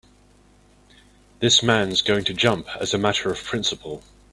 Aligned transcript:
This 1.41 1.61
man's 1.61 2.01
going 2.01 2.23
to 2.25 2.33
jump 2.33 2.65
as 2.79 2.95
a 2.95 2.97
matter 2.97 3.29
of 3.31 3.43
principle. 3.43 4.01